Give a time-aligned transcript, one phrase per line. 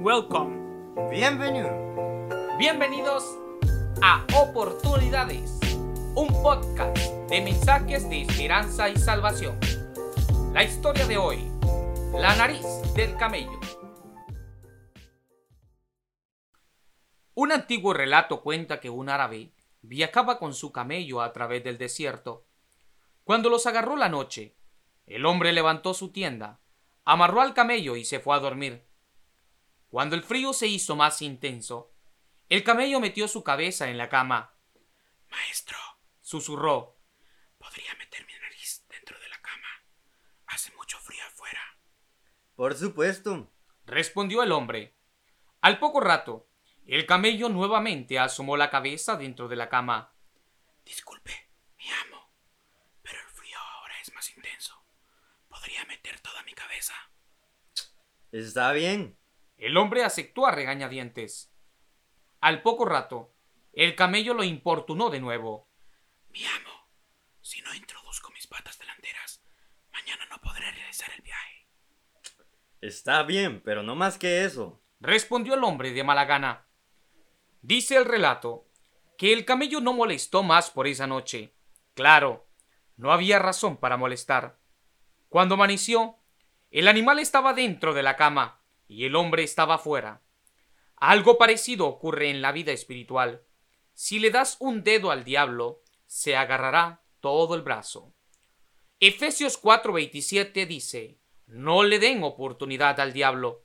[0.00, 1.10] Welcome.
[1.10, 1.68] Bienvenido.
[2.56, 3.22] Bienvenidos
[4.00, 5.60] a Oportunidades,
[6.14, 6.96] un podcast
[7.28, 9.60] de mensajes de esperanza y salvación.
[10.54, 11.52] La historia de hoy,
[12.14, 13.60] la nariz del camello.
[17.34, 22.46] Un antiguo relato cuenta que un árabe viajaba con su camello a través del desierto.
[23.24, 24.56] Cuando los agarró la noche,
[25.04, 26.58] el hombre levantó su tienda,
[27.04, 28.89] amarró al camello y se fue a dormir.
[29.90, 31.92] Cuando el frío se hizo más intenso,
[32.48, 34.54] el camello metió su cabeza en la cama.
[35.28, 35.76] Maestro,
[36.20, 36.96] Susurró.
[37.58, 39.66] ¿podría meter mi nariz dentro de la cama?
[40.46, 41.60] Hace mucho frío afuera.
[42.54, 43.52] Por supuesto.
[43.84, 44.96] Respondió el hombre.
[45.60, 46.48] Al poco rato,
[46.86, 50.14] el camello nuevamente asomó la cabeza dentro de la cama.
[50.84, 52.32] Disculpe, mi amo,
[53.02, 54.80] pero el frío ahora es más intenso.
[55.48, 56.94] ¿Podría meter toda mi cabeza?
[58.30, 59.19] Está bien.
[59.60, 61.52] El hombre aceptó a regañadientes.
[62.40, 63.34] Al poco rato,
[63.74, 65.68] el camello lo importunó de nuevo.
[66.30, 66.88] Mi amo,
[67.42, 69.44] si no introduzco mis patas delanteras,
[69.92, 71.66] mañana no podré realizar el viaje.
[72.80, 74.80] Está bien, pero no más que eso.
[74.98, 76.66] Respondió el hombre de mala gana.
[77.60, 78.66] Dice el relato
[79.18, 81.54] que el camello no molestó más por esa noche.
[81.92, 82.48] Claro,
[82.96, 84.58] no había razón para molestar.
[85.28, 86.16] Cuando amaneció,
[86.70, 88.59] el animal estaba dentro de la cama
[88.90, 90.20] y el hombre estaba fuera.
[90.96, 93.44] Algo parecido ocurre en la vida espiritual.
[93.94, 98.12] Si le das un dedo al diablo, se agarrará todo el brazo.
[98.98, 103.64] Efesios 4:27 dice, no le den oportunidad al diablo.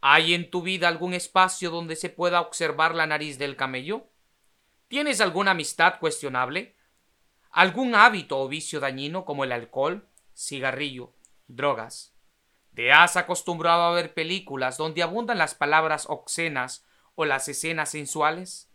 [0.00, 4.10] ¿Hay en tu vida algún espacio donde se pueda observar la nariz del camello?
[4.88, 6.74] ¿Tienes alguna amistad cuestionable?
[7.52, 11.14] ¿Algún hábito o vicio dañino como el alcohol, cigarrillo,
[11.46, 12.12] drogas?
[12.74, 18.70] ¿Te has acostumbrado a ver películas donde abundan las palabras obscenas o las escenas sensuales?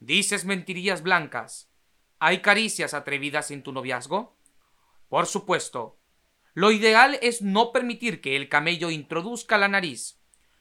[0.00, 1.70] ¿Dices mentirillas blancas?
[2.18, 4.36] ¿Hay caricias atrevidas en tu noviazgo?
[5.08, 6.00] Por supuesto,
[6.54, 10.18] lo ideal es no permitir que el camello introduzca la nariz.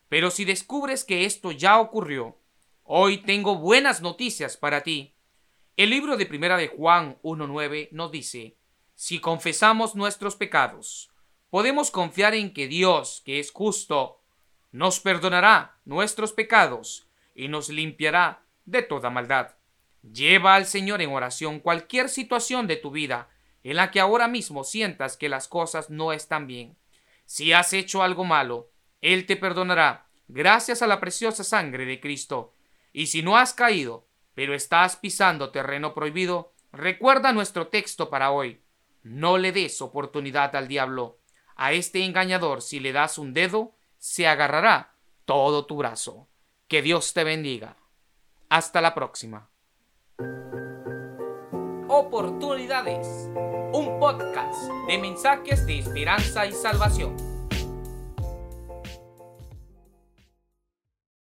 [0.08, 2.38] Pero si descubres que esto ya ocurrió,
[2.84, 5.16] hoy tengo buenas noticias para ti.
[5.76, 8.58] El libro de Primera de Juan 1.9 nos dice,
[8.94, 11.10] si confesamos nuestros pecados,
[11.50, 14.20] podemos confiar en que Dios, que es justo,
[14.72, 19.56] nos perdonará nuestros pecados y nos limpiará de toda maldad.
[20.02, 23.30] Lleva al Señor en oración cualquier situación de tu vida
[23.64, 26.78] en la que ahora mismo sientas que las cosas no están bien.
[27.26, 28.70] Si has hecho algo malo,
[29.02, 32.54] Él te perdonará gracias a la preciosa sangre de Cristo.
[32.94, 38.62] Y si no has caído, pero estás pisando terreno prohibido, recuerda nuestro texto para hoy.
[39.02, 41.18] No le des oportunidad al diablo.
[41.56, 44.94] A este engañador, si le das un dedo, se agarrará
[45.24, 46.28] todo tu brazo.
[46.68, 47.78] Que Dios te bendiga.
[48.50, 49.50] Hasta la próxima.
[51.88, 53.08] Oportunidades.
[53.74, 57.35] Un podcast de mensajes de esperanza y salvación.